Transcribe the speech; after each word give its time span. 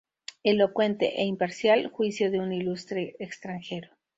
Elocuente 0.41 1.21
e 1.21 1.25
imparcial 1.25 1.87
juicio 1.91 2.31
de 2.31 2.39
un 2.39 2.51
ilustre 2.53 3.15
extranjero. 3.19 3.89